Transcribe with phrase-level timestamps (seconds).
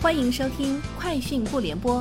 [0.00, 1.96] 欢迎收听《快讯不联播》，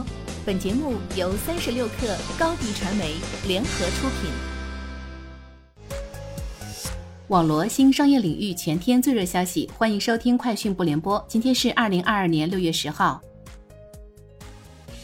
[0.46, 3.16] 本节目由三十六克高低传媒
[3.48, 4.30] 联合出品。
[7.30, 11.20] 网罗新商业领域全天最热消息，欢迎收听《快讯不联播》。
[11.28, 13.20] 今天是二零二二年六月十号。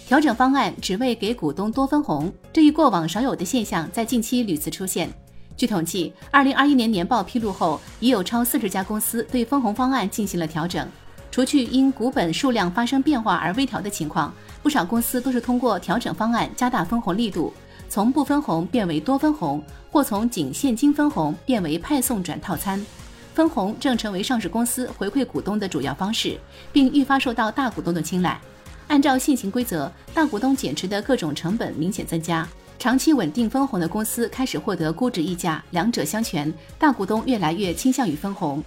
[0.08, 5.10] 调整方案只为给股东多分红，这一过往少有的现象在近期屡次出现。
[5.58, 10.88] 据统计，二零二一年年报披露后，已有超四十家公司对分红方案进行了调整。
[11.34, 17.52] 除去因股本数量发生变化而微调的情况，不少公司都是通过调整方案加大分红力度，
[17.90, 19.60] 从不分红变为多分红，
[19.92, 22.86] 或从仅现金分红变为派送转套餐。
[23.34, 26.38] 分红正成为上市公司回馈股东的主要方式，
[26.72, 28.40] 并愈发受到大股东的青睐。
[28.88, 38.64] 按照现行规则，大股东减持的各种成本明显增加，长期稳定分红的公司开始获得估值溢价，两者相权，大股东越来越倾向于分红。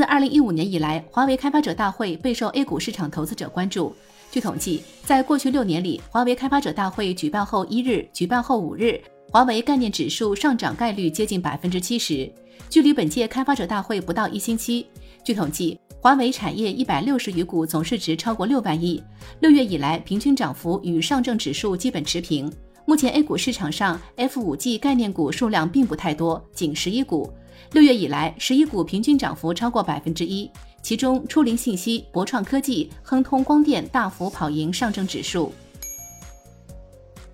[0.00, 3.94] 自二零一五年以来，华为开发者大会备受 A 股市场投资者关注。
[4.30, 8.98] 据统计，在过去六年里，华为开发者大会举办后一日、举办后五日，
[9.30, 12.32] 华为概念指数上涨概率接近百分之七十。
[12.70, 14.86] 距离本届开发者大会不到一星期，
[15.22, 19.02] 据统计，华为产业一百六十余股总市值超过六万亿，
[19.40, 22.50] 六月以来平均涨幅与上证指数基本持平。
[22.86, 27.30] 目前 A 股市场上 F 五 G 概念股数量并不太多，仅十一股。
[27.72, 30.50] 六月以来，十一股平均涨幅超过百分之一，
[30.82, 35.52] 其中初灵信息、博创科技、亨通光电大幅跑赢上证指数。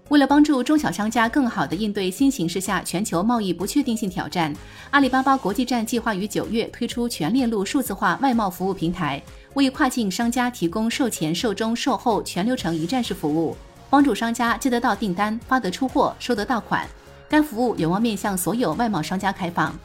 [0.09, 4.55] 为了帮助中小商家更好地应对新形势下全球贸易不确定性挑战，
[4.91, 9.21] 阿里巴巴国际站计划于九月推出全链路数字化外贸服务平台，
[9.55, 13.57] 为跨境商家提供售前、售中、售后全流程一站式服务，
[13.91, 16.87] 帮助商家接得到订单、发得出货、收得到款。
[17.29, 19.77] 该服务有望面向所有外贸商家开放。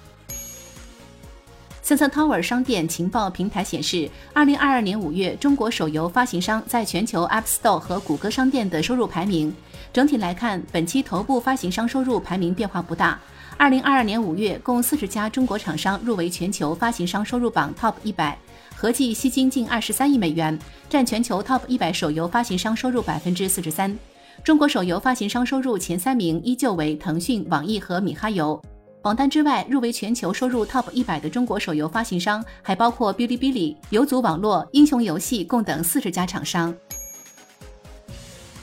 [1.83, 9.51] Sensor Tower 商店情报平台显示，二零二二年五月，中国手游发行商在全球 App Store 和谷歌商店的收入排名。
[9.91, 13.19] 整体来看，本期头部发行商收入排名变化不大。
[13.57, 18.37] 二零二二年五月，共四十家中国厂商入围全球发行商收入榜 Top 一百，
[18.75, 20.57] 合计吸金近二十三亿美元，
[20.87, 23.97] 占全球 Top 一百手游发行商收入百分之四十三。
[24.43, 28.61] 中国手游发行商收入前三名依旧为腾讯、网易和米哈游。
[29.03, 36.71] 榜单之外，入围全球收入 TOP 一百的中国手游发行商还包括哔哩哔哩、游族网络、英雄游戏共等四十家厂商。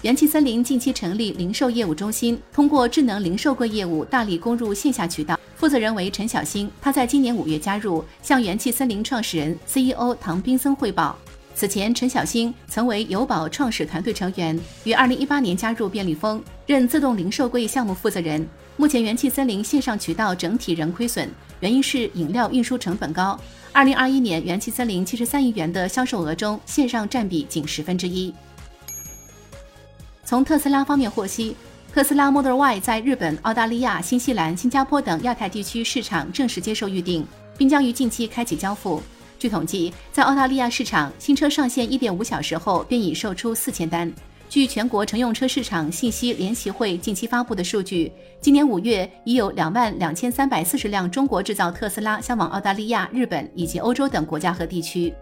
[0.02, 5.36] 元气森林近期成立零售业务中心，通过智能零售柜业务大力攻入线下渠道。
[5.56, 11.18] 负责人为陈小新，他在今年五月加入，向元气森林创始人 CEO 唐斌森汇报。
[11.58, 18.46] 此前，陈小新曾为友宝创始团队成员，于二零一八年加入便利蜂，任自动零售柜项目负责人。
[18.76, 23.36] 目前，元气森林线上渠道整体仍亏损，原因是饮料运输成本高。
[23.72, 28.32] 二零二一年，元气森林七十三亿元的销售额中，线上占比仅十分之一。
[30.24, 31.56] 从特斯拉方面获悉，
[31.92, 37.26] 特斯拉 Model Y 在日本、澳大利亚、新西兰、新加坡等亚太地区市场正式接受预定，
[37.56, 39.02] 并将于近期开启交付。
[39.38, 44.12] 据统计，在澳大利亚市场，新车上线一点五小时后便已售出四千单。
[44.48, 48.10] 据全国乘用车市场信息联席会近期发布的数据，
[48.40, 55.12] 今年五月已有两万两千三百四十辆中国制造特斯拉销往澳大利亚、日本以及欧洲等国家和地区。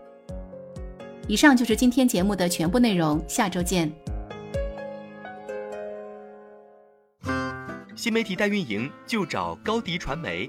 [1.28, 3.92] 以上就是今天节目的全部内容，下周见。
[7.96, 10.48] 新媒体代运营就找高迪传媒，